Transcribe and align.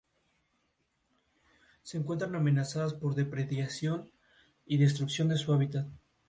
Se 1.83 1.99
encuentran 1.99 2.33
amenazadas 2.33 2.95
por 2.95 3.13
depredación 3.13 4.09
y 4.65 4.77
destrucción 4.79 5.27
de 5.27 5.37
su 5.37 5.53
hábitat. 5.53 5.89